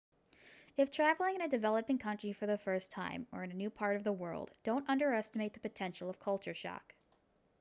[0.77, 3.95] if traveling in a developing country for the first time or in a new part
[3.97, 6.95] of the world don't underestimate the potential culture shock